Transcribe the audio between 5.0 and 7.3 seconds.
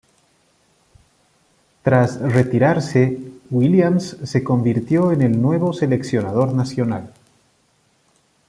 en el nuevo seleccionador nacional.